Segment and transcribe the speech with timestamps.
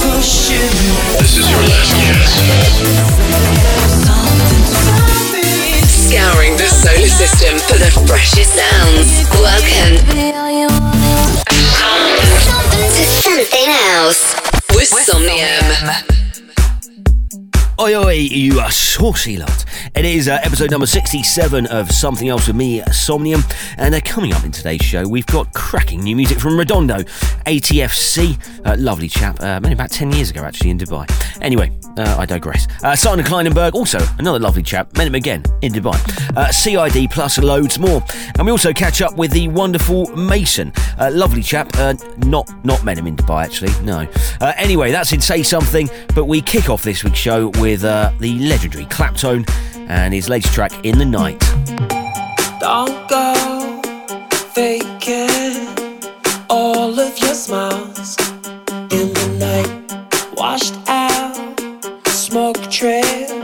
[0.00, 2.30] This is your last chance.
[5.90, 9.28] Scouring the solar system for the freshest sounds.
[9.40, 9.98] Welcome
[12.94, 14.34] to something else
[14.72, 16.17] with Somnium.
[17.80, 19.64] Oi, oi, you are saucy lot.
[19.94, 23.42] It is uh, episode number 67 of Something Else with me, Somnium.
[23.76, 26.96] And uh, coming up in today's show, we've got cracking new music from Redondo,
[27.46, 28.36] ATFC,
[28.66, 31.08] uh, lovely chap, uh, maybe about 10 years ago actually in Dubai.
[31.40, 32.66] Anyway, uh, I digress.
[32.82, 35.96] Uh, Simon Kleinenberg, also another lovely chap, met him again in Dubai.
[36.36, 38.02] Uh, CID plus loads more.
[38.38, 41.72] And we also catch up with the wonderful Mason, uh, lovely chap,
[42.18, 44.08] not, not met him in Dubai actually, no.
[44.40, 48.38] Anyway, that's in Say Something, but we kick off this week's show with uh, the
[48.38, 49.44] legendary Claptone
[49.90, 51.38] and his latest track, In the Night.
[52.60, 53.82] Don't go
[54.54, 55.68] faking
[56.48, 58.16] all of your smiles
[58.90, 60.34] in the night.
[60.34, 61.60] Washed out
[62.08, 63.37] smoke trails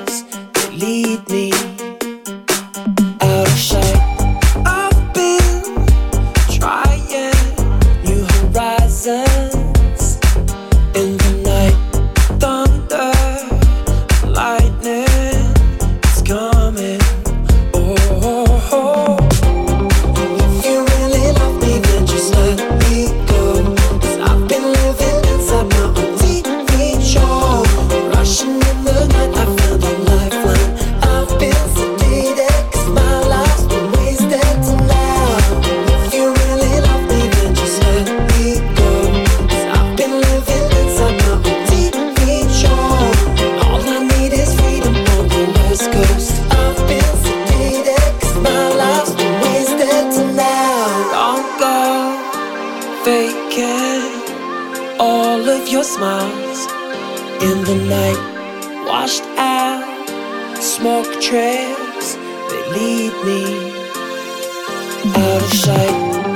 [55.75, 56.67] your smiles
[57.43, 58.87] in the night.
[58.87, 60.07] Washed out
[60.63, 63.43] smoke trails that lead me
[65.17, 66.34] out of sight.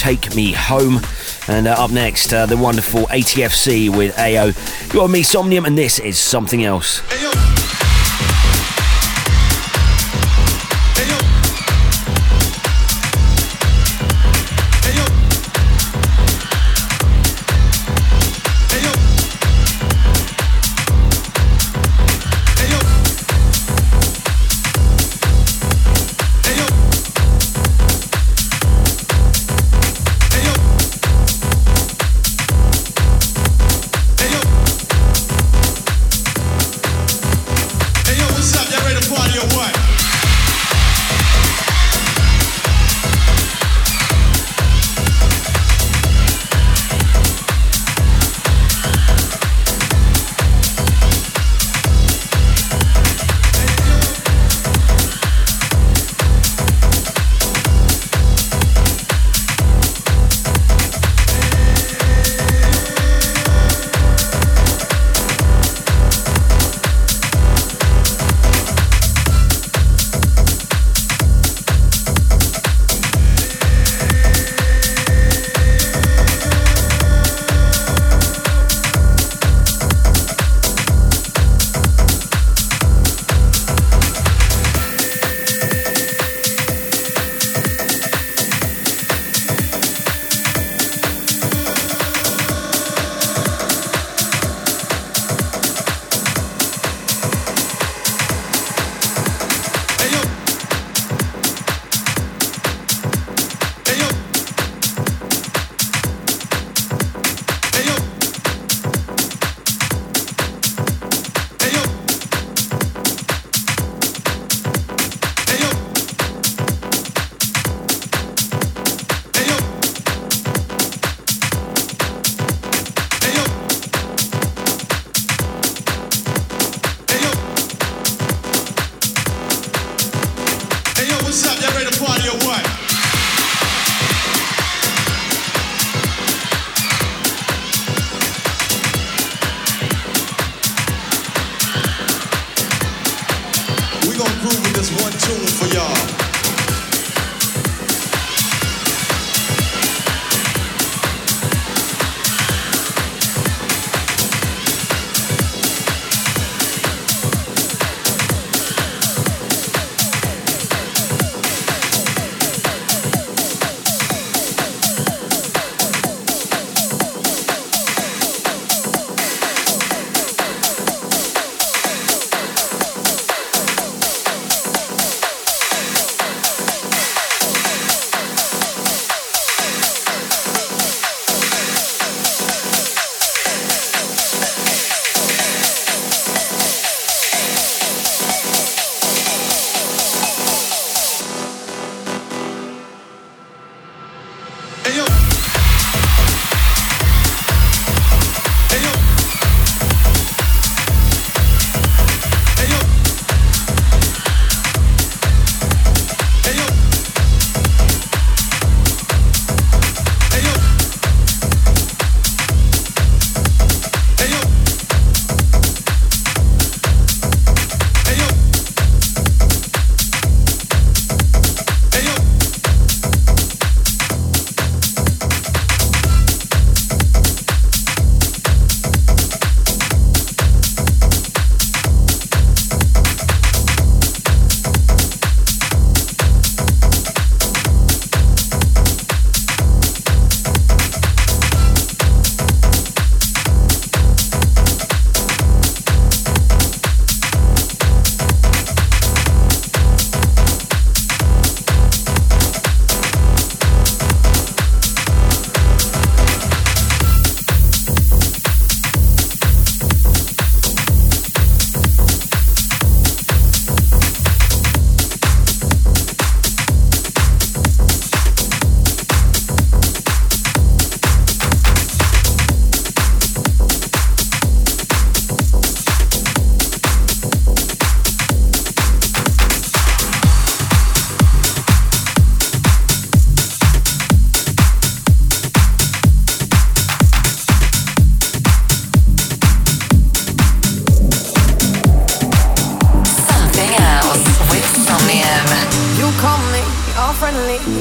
[0.00, 0.98] Take Me Home.
[1.46, 4.52] And uh, up next, uh, the wonderful ATFC with AO.
[4.94, 7.02] You're me, Somnium, and this is something else.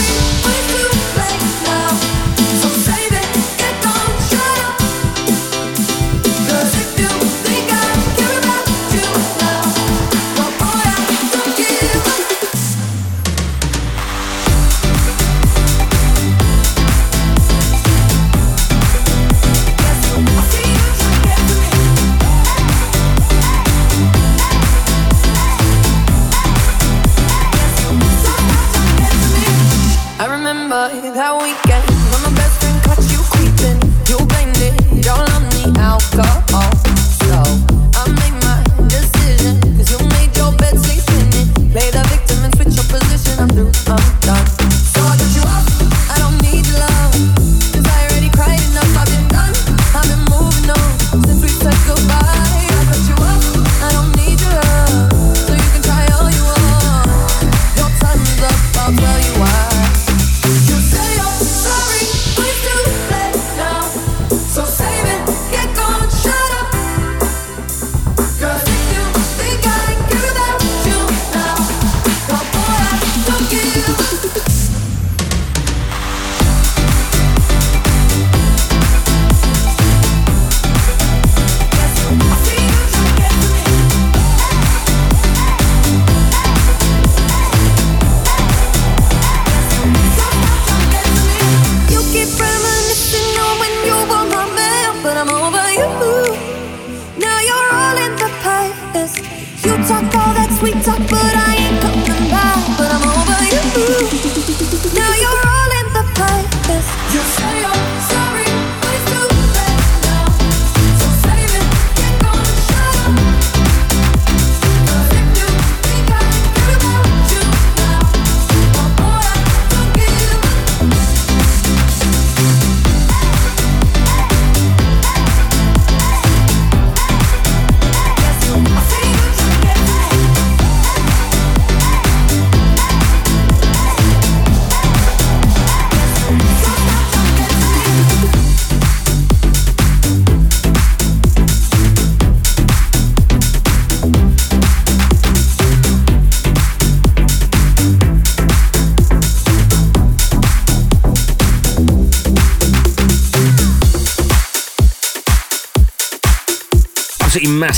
[0.00, 0.29] Peace.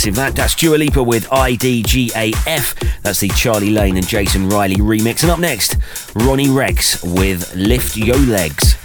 [0.03, 0.35] massive that.
[0.35, 3.03] That's Dua Lipa with IDGAF.
[3.03, 5.23] That's the Charlie Lane and Jason Riley remix.
[5.23, 5.77] And up next,
[6.17, 8.82] Ronnie Rex with Lift Yo Legs.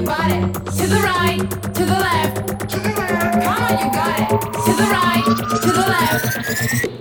[0.00, 0.96] To the
[4.92, 5.24] right,
[5.62, 6.99] to the left.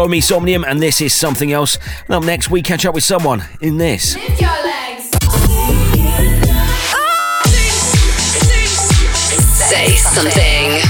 [0.00, 1.76] You're me, Somnium, and this is something else.
[2.06, 4.14] And up next, we catch up with someone in this.
[4.16, 5.10] Lift your legs.
[9.68, 10.80] Say something.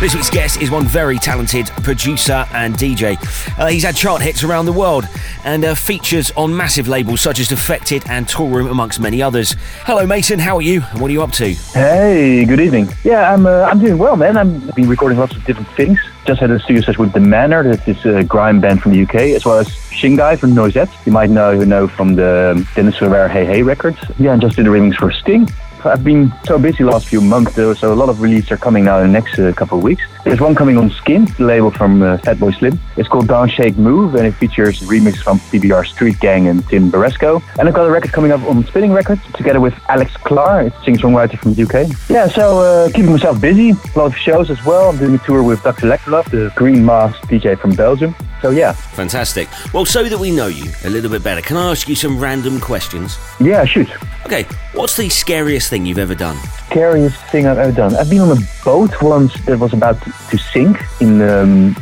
[0.00, 3.16] This week's guest is one very talented producer and DJ.
[3.58, 5.06] Uh, he's had chart hits around the world
[5.44, 9.56] and uh, features on massive labels such as Defected and Toolroom, amongst many others.
[9.84, 10.38] Hello, Mason.
[10.38, 10.82] How are you?
[10.90, 11.54] And what are you up to?
[11.72, 12.90] Hey, good evening.
[13.02, 14.36] Yeah, I'm uh, I'm doing well, man.
[14.36, 15.98] I'm- I've been recording lots of different things.
[16.24, 19.02] Just had a studio session with The Manor, that's this uh, grime band from the
[19.02, 20.90] UK, as well as Shingai from Noisette.
[21.04, 23.98] You might know know from the Dennis Ferrer Hey Hey records.
[24.18, 25.48] Yeah, and just did a remix for Sting.
[25.84, 28.84] I've been so busy last few months, though, so a lot of releases are coming
[28.84, 30.04] now in the next uh, couple of weeks.
[30.24, 32.78] There's one coming on Skint, the label from uh, Fatboy Slim.
[32.96, 36.92] It's called Down Shake Move, and it features remixes from PBR Street Gang and Tim
[36.92, 37.42] Baresko.
[37.58, 40.84] And I've got a record coming up on Spinning Records, together with Alex Klar, a
[40.84, 41.88] singer-songwriter from the UK.
[42.08, 44.90] Yeah, so uh, keeping myself busy, a lot of shows as well.
[44.90, 45.88] I'm doing a tour with Dr.
[45.88, 48.14] Lektroluv, the Green Mask DJ from Belgium.
[48.40, 49.48] So yeah, Fantastic.
[49.72, 52.18] Well, so that we know you a little bit better, can I ask you some
[52.20, 53.18] random questions?
[53.40, 53.88] yeah, shoot.
[54.26, 56.36] Okay, what's the scariest thing you've ever done?
[56.72, 57.94] Scariest thing I've ever done.
[57.96, 61.76] I've been on a boat once that was about to sink in um,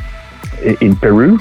[0.81, 1.39] in Peru.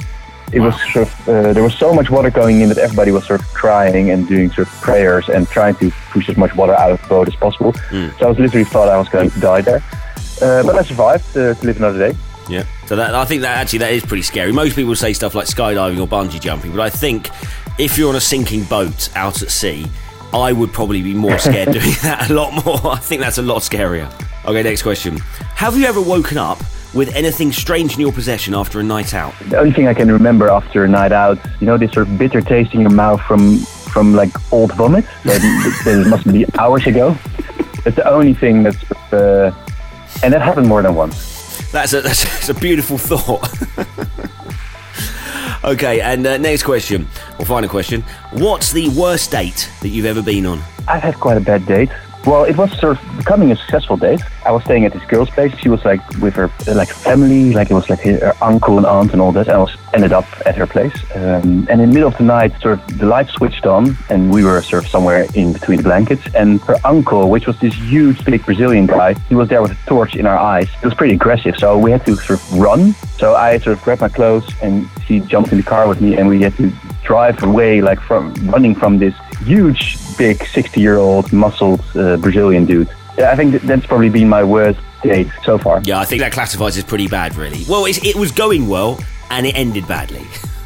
[0.52, 3.26] It was sort of uh, there was so much water going in that everybody was
[3.26, 6.74] sort of crying and doing sort of prayers and trying to push as much water
[6.74, 7.74] out of the boat as possible.
[8.18, 9.84] So I was literally thought I was going to die there,
[10.42, 12.18] uh, but I survived uh, to live another day.
[12.48, 12.66] Yeah.
[12.86, 14.52] So that I think that actually that is pretty scary.
[14.52, 17.30] Most people say stuff like skydiving or bungee jumping, but I think
[17.78, 19.86] if you're on a sinking boat out at sea,
[20.34, 22.94] I would probably be more scared doing that a lot more.
[22.94, 24.12] I think that's a lot scarier.
[24.46, 25.18] Okay, next question.
[25.56, 26.60] Have you ever woken up
[26.94, 29.34] with anything strange in your possession after a night out?
[29.50, 32.18] The only thing I can remember after a night out, you know, this sort of
[32.18, 35.06] bitter taste in your mouth from from like old vomit.
[35.24, 37.18] That, that must be hours ago.
[37.86, 39.52] It's the only thing that's, uh,
[40.22, 41.72] and that happened more than once.
[41.72, 43.50] That's a that's, that's a beautiful thought.
[45.64, 47.08] okay, and uh, next question,
[47.40, 48.02] or final question.
[48.32, 50.62] What's the worst date that you've ever been on?
[50.88, 51.90] I've had quite a bad date.
[52.26, 54.22] Well, it was sort of becoming a successful date.
[54.46, 55.56] I was staying at this girl's place.
[55.58, 59.14] She was like with her like family, like it was like her uncle and aunt
[59.14, 59.48] and all that.
[59.48, 60.94] And I was ended up at her place.
[61.16, 64.32] Um, and in the middle of the night, sort of the light switched on, and
[64.32, 66.24] we were sort of somewhere in between the blankets.
[66.36, 69.78] And her uncle, which was this huge, big Brazilian guy, he was there with a
[69.88, 70.68] torch in our eyes.
[70.82, 72.94] It was pretty aggressive, so we had to sort of run.
[73.18, 76.18] So I sort of grabbed my clothes, and she jumped in the car with me,
[76.18, 76.72] and we had to
[77.04, 82.66] drive away, like from running from this huge, big 60 year old muscled uh, Brazilian
[82.66, 82.90] dude.
[83.18, 85.82] I think that's probably been my worst date so far.
[85.84, 87.66] Yeah, I think that classifies as pretty bad, really.
[87.68, 89.00] Well, it was going well,
[89.30, 90.26] and it ended badly.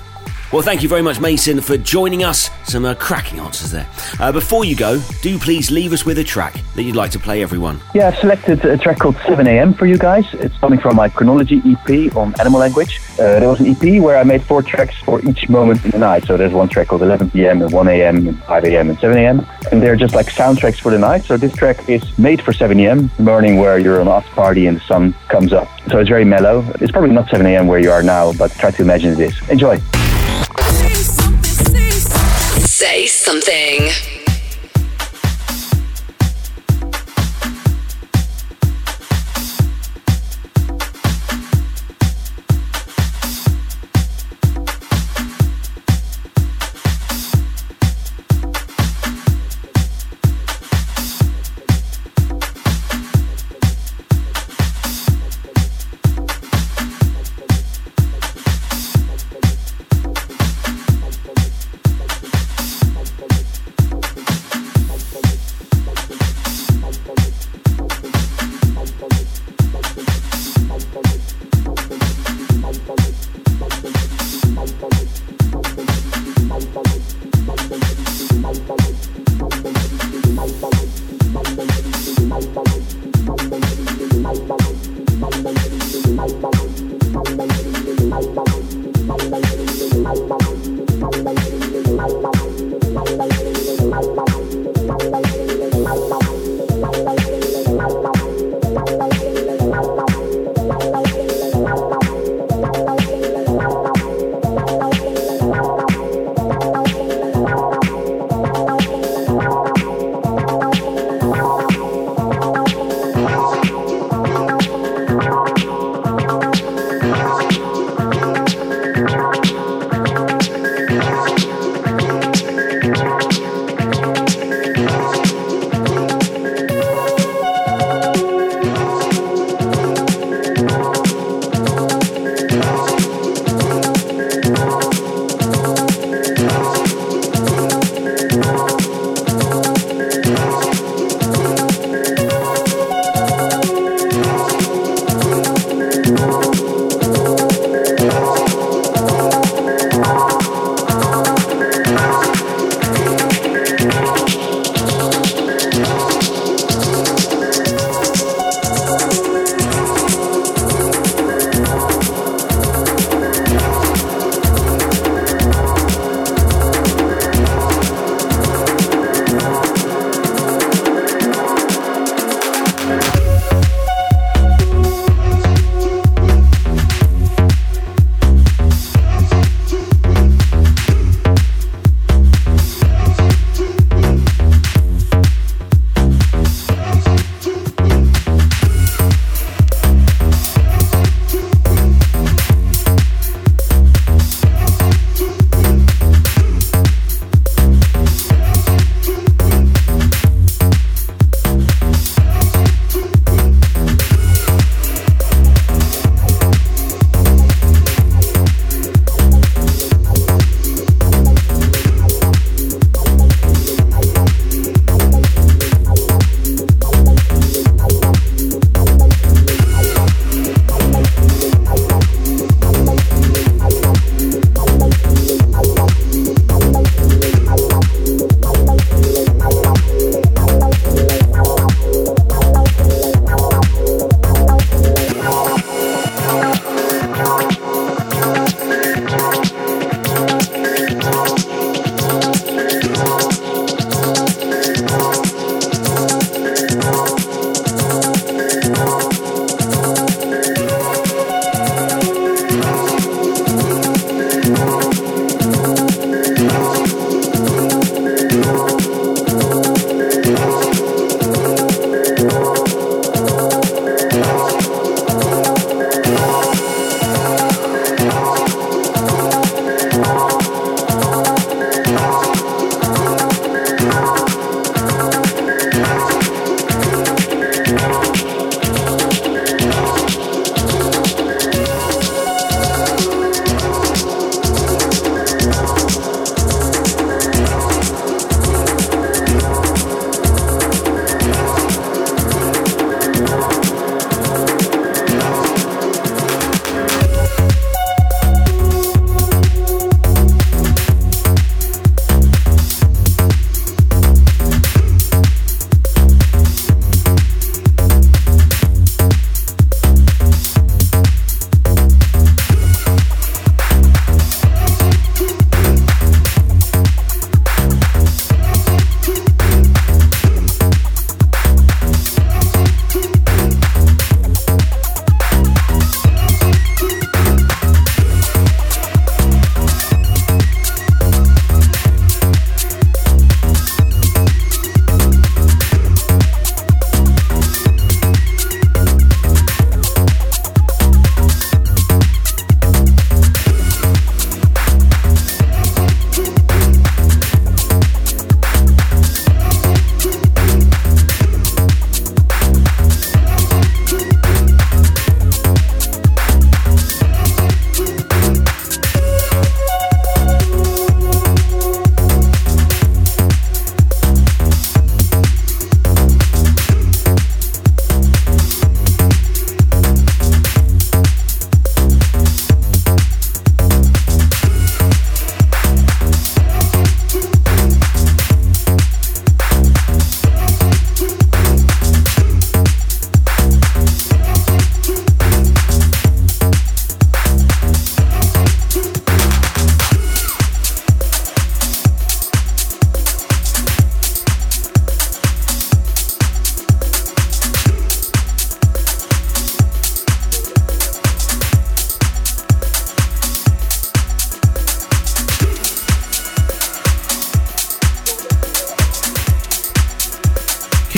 [0.53, 2.51] Well, thank you very much, Mason, for joining us.
[2.65, 3.89] Some uh, cracking answers there.
[4.19, 7.19] Uh, before you go, do please leave us with a track that you'd like to
[7.19, 7.81] play everyone.
[7.95, 9.73] Yeah, I've selected a track called 7 a.m.
[9.73, 10.31] for you guys.
[10.33, 13.01] It's coming from my Chronology EP on Animal Language.
[13.13, 15.97] Uh, there was an EP where I made four tracks for each moment in the
[15.97, 16.25] night.
[16.25, 17.63] So there's one track called 11 p.m.
[17.63, 18.27] and 1 a.m.
[18.27, 18.91] and 5 a.m.
[18.91, 19.47] and 7 a.m.
[19.71, 21.23] And they're just like soundtracks for the night.
[21.23, 24.77] So this track is made for 7 a.m., morning where you're on an party and
[24.77, 25.67] the sun comes up.
[25.89, 26.63] So it's very mellow.
[26.79, 27.65] It's probably not 7 a.m.
[27.65, 29.49] where you are now, but try to imagine it is.
[29.49, 29.81] Enjoy.
[32.84, 34.12] Say something.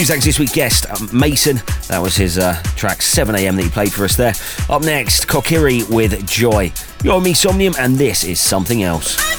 [0.05, 1.55] Muzak's this week's guest, uh, Mason.
[1.87, 4.35] That was his uh, track 7am that he played for us there.
[4.69, 6.71] Up next, Kokiri with Joy.
[7.03, 9.34] You're Somnium, and this is something else.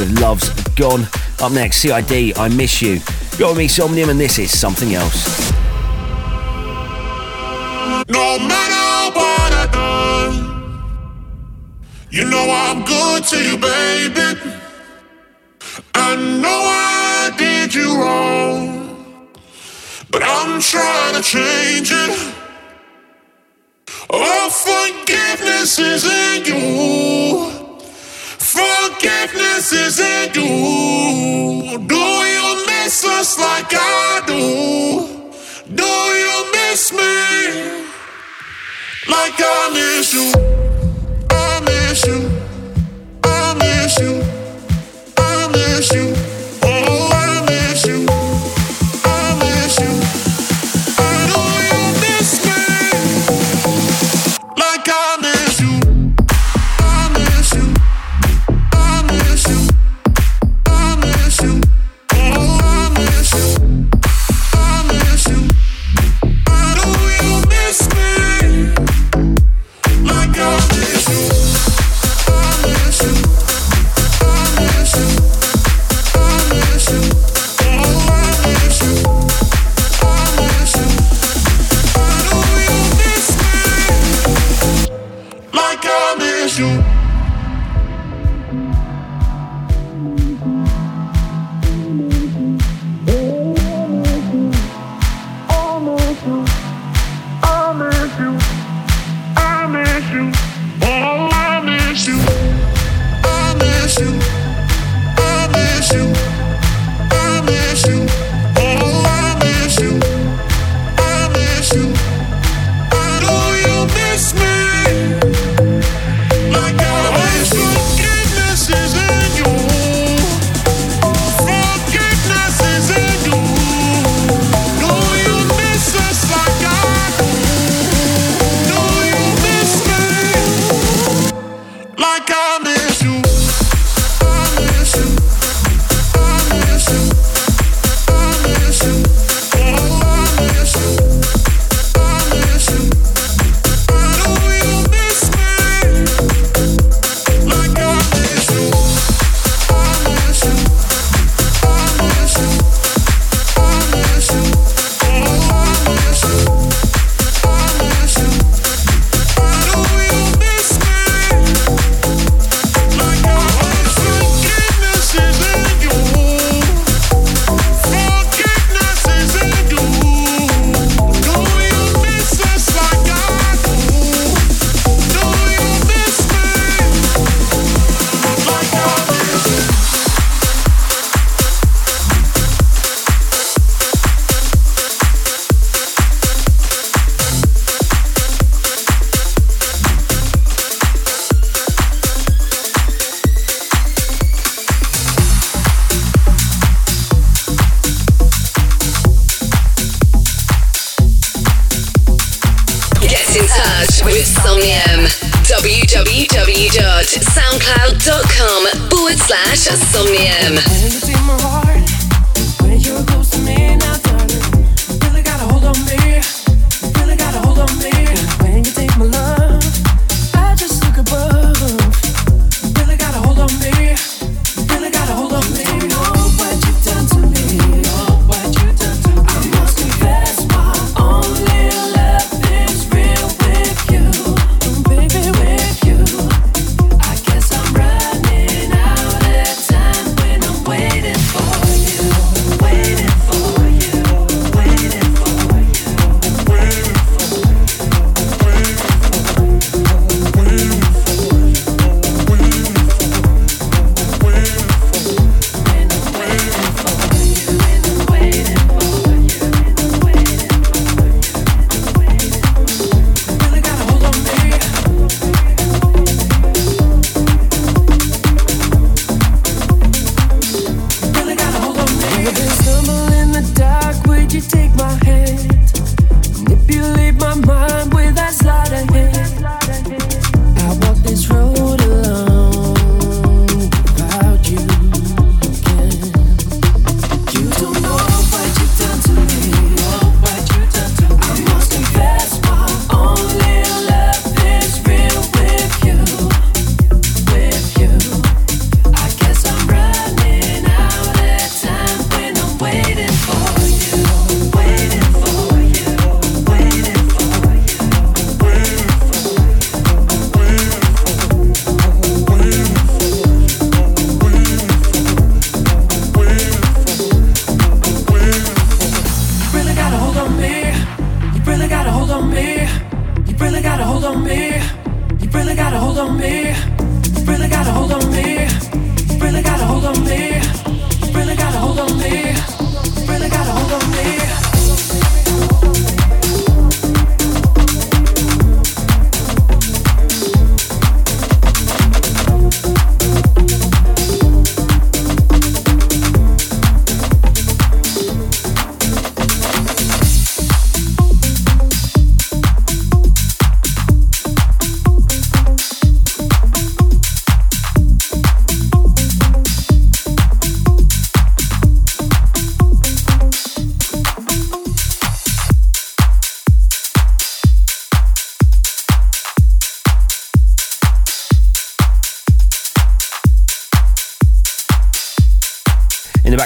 [0.00, 1.06] with Love's Gone.
[1.40, 2.98] Up next, CID, I Miss You.
[3.38, 5.52] Got me, Somnium, and this is something else.
[8.08, 9.66] No matter what I
[12.10, 13.89] do, you know I'm good to you, babe.
[29.00, 31.78] forgiveness isn't due.
[31.86, 35.32] Do you miss us like I do?
[35.74, 37.80] Do you miss me
[39.08, 40.59] like I miss you?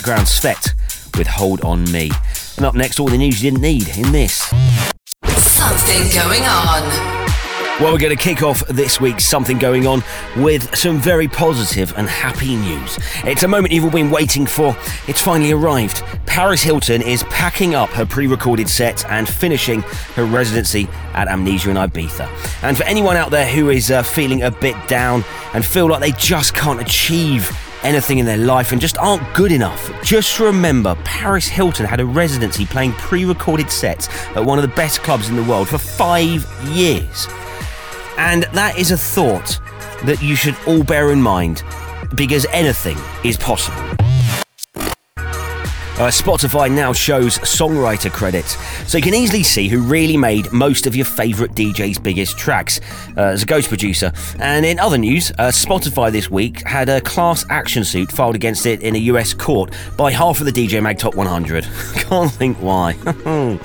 [0.05, 2.11] Background, Svet with Hold On Me.
[2.59, 4.52] And up next, all the news you didn't need in this.
[5.24, 6.82] Something going on.
[7.80, 10.02] Well, we're going to kick off this week's Something Going On
[10.36, 12.98] with some very positive and happy news.
[13.24, 14.76] It's a moment you've all been waiting for.
[15.09, 16.02] It's finally arrived.
[16.26, 19.80] Paris Hilton is packing up her pre recorded set and finishing
[20.16, 22.28] her residency at Amnesia in Ibiza.
[22.62, 25.24] And for anyone out there who is uh, feeling a bit down
[25.55, 27.50] and feel like they just can't achieve
[27.85, 29.91] anything in their life and just aren't good enough.
[30.03, 34.74] Just remember, Paris Hilton had a residency playing pre recorded sets at one of the
[34.74, 37.26] best clubs in the world for five years.
[38.16, 39.61] And that is a thought
[40.05, 41.62] that you should all bear in mind
[42.14, 44.03] because anything is possible.
[45.95, 48.57] Uh, Spotify now shows songwriter credits,
[48.90, 52.80] so you can easily see who really made most of your favourite DJ's biggest tracks
[53.16, 54.12] uh, as a ghost producer.
[54.40, 58.66] And in other news, uh, Spotify this week had a class action suit filed against
[58.66, 61.64] it in a US court by half of the DJ Mag Top 100.
[61.95, 62.95] Can't think why.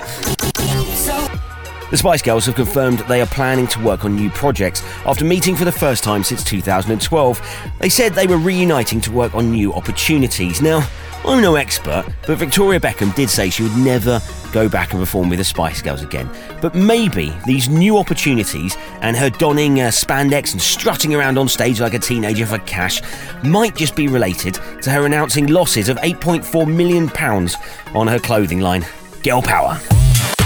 [1.89, 5.55] The Spice Girls have confirmed they are planning to work on new projects after meeting
[5.55, 7.41] for the first time since 2012.
[7.80, 10.61] They said they were reuniting to work on new opportunities.
[10.61, 10.88] Now,
[11.26, 15.30] I'm no expert, but Victoria Beckham did say she would never go back and perform
[15.30, 16.30] with the Spice Girls again.
[16.61, 21.82] But maybe these new opportunities and her donning uh, spandex and strutting around on stage
[21.82, 23.01] like a teenager for cash
[23.43, 27.55] might just be related to her announcing losses of 8.4 million pounds
[27.93, 28.86] on her clothing line.
[29.24, 29.76] Girl power.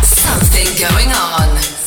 [0.02, 1.83] Something going on.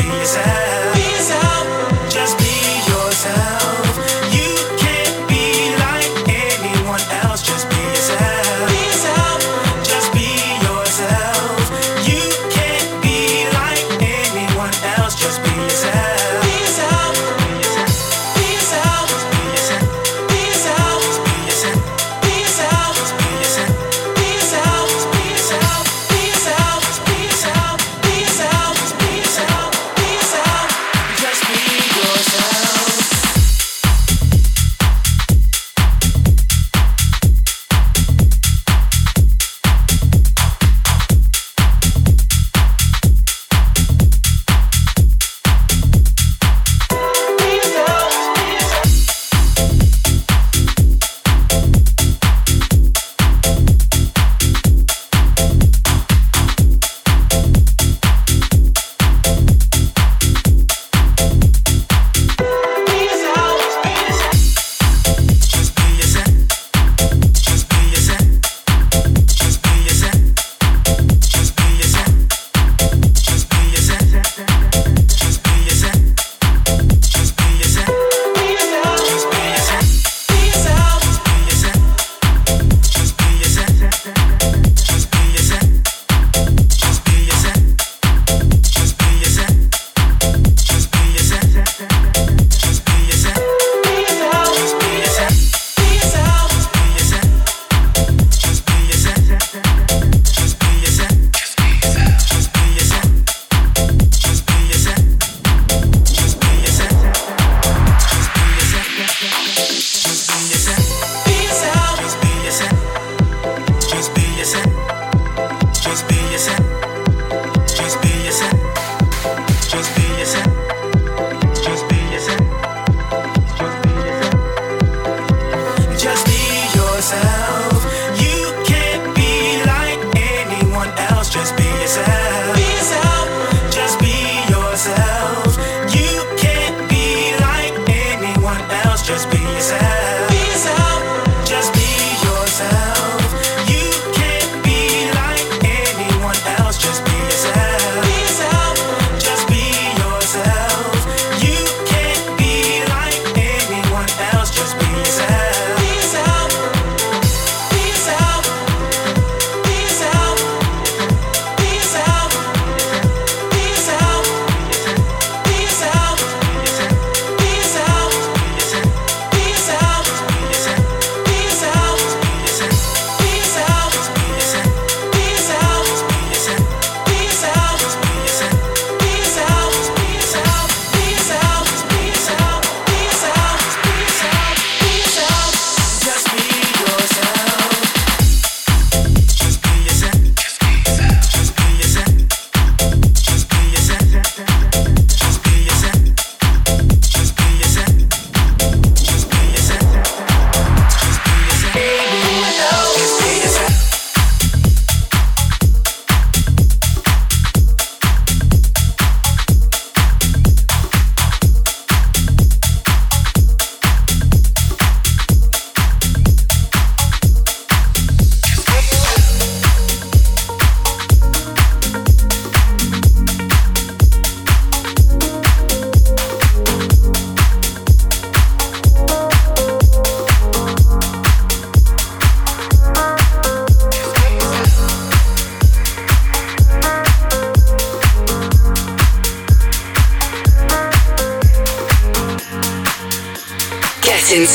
[0.00, 0.79] Be yourself.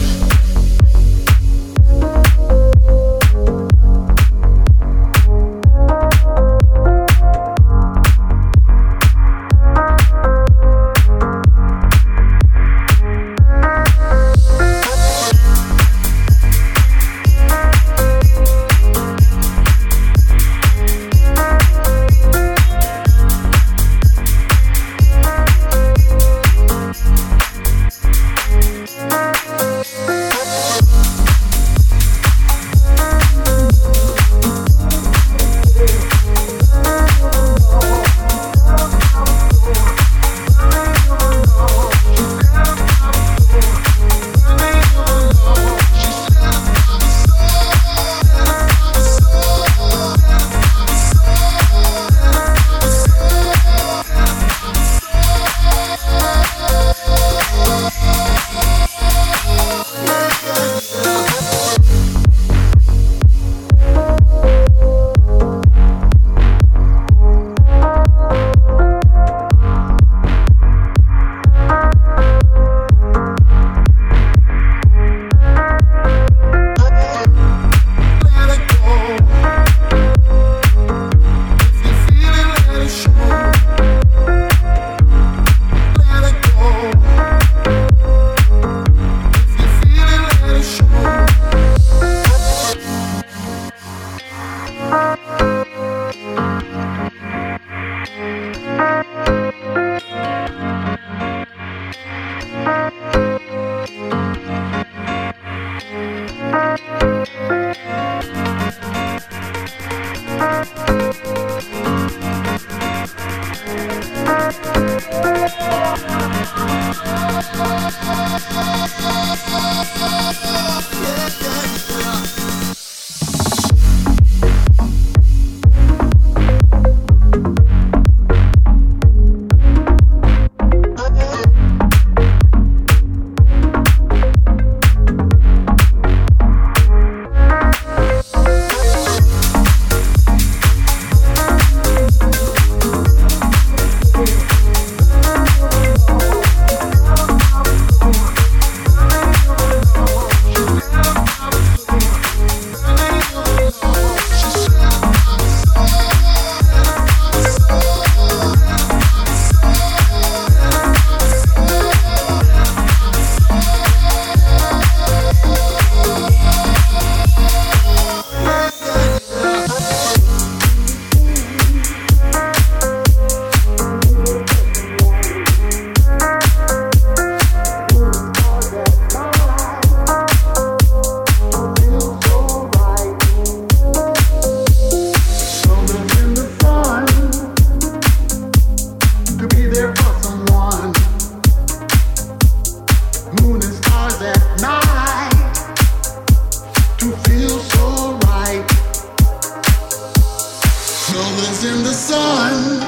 [201.11, 202.81] shoulders in the sun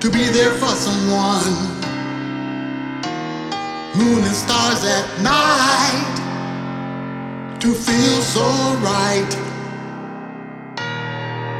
[0.00, 1.54] to be there for someone.
[3.98, 6.14] Moon and stars at night
[7.60, 8.46] to feel so
[8.90, 9.32] right.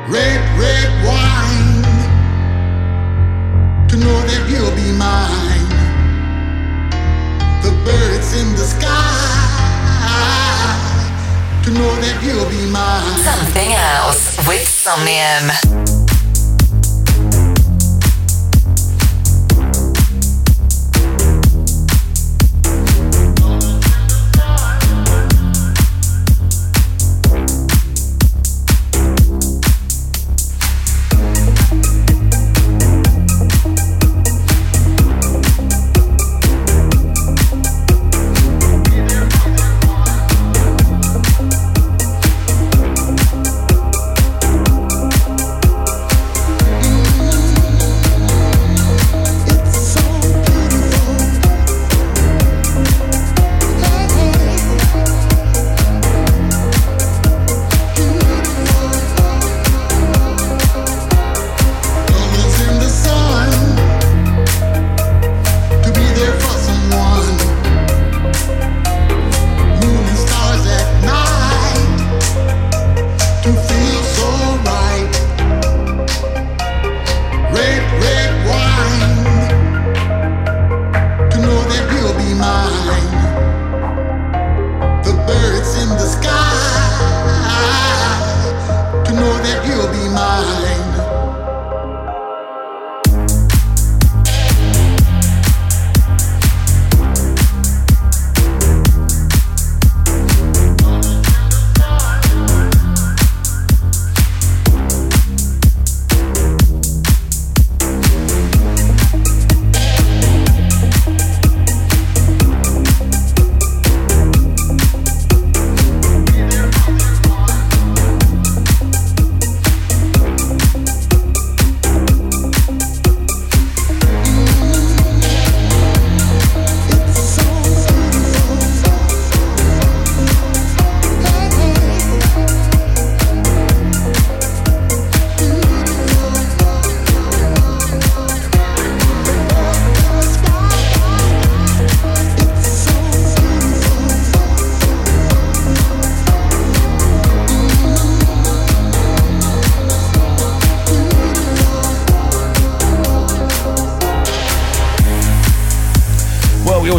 [0.08, 1.82] Red, red wine
[3.88, 5.68] to know that you'll be mine.
[7.64, 9.43] The birds in the sky
[11.64, 13.16] to know that you'll be mine.
[13.24, 15.83] Something else with Somnium.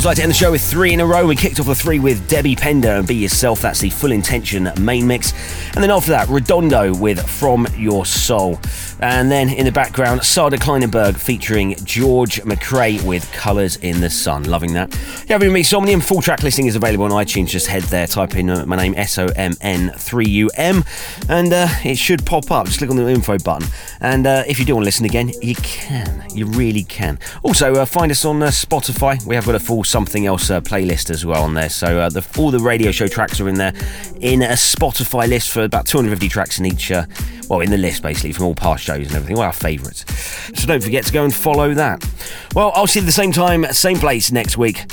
[0.05, 1.25] Always like to end the show with three in a row.
[1.25, 3.63] We kicked off the three with Debbie Pender and Be Yourself.
[3.63, 5.33] That's the full intention main mix.
[5.73, 8.59] And then after that, Redondo with From Your Soul.
[8.99, 14.43] And then in the background, Sander Kleinenberg featuring George McCrae with Colours in the Sun.
[14.43, 14.93] Loving that.
[15.27, 16.01] Yeah, having me, Somnium.
[16.01, 17.47] Full track listing is available on iTunes.
[17.47, 20.83] Just head there, type in uh, my name, S O M N 3 U M,
[21.29, 22.67] and uh, it should pop up.
[22.67, 23.67] Just click on the info button.
[24.05, 26.23] And uh, if you do want to listen again, you can.
[26.31, 27.17] You really can.
[27.41, 29.25] Also, uh, find us on uh, Spotify.
[29.25, 31.69] We have got a full Something Else uh, playlist as well on there.
[31.69, 33.73] So uh, the, all the radio show tracks are in there
[34.21, 37.07] in a Spotify list for about 250 tracks in each, uh,
[37.49, 40.05] well, in the list basically from all past shows and everything, all our favourites.
[40.53, 42.07] So don't forget to go and follow that.
[42.53, 44.85] Well, I'll see you at the same time, same place next week.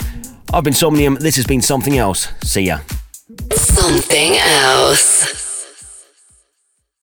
[0.54, 1.16] I've been Somnium.
[1.16, 2.28] This has been Something Else.
[2.44, 2.78] See ya.
[3.50, 5.51] Something else.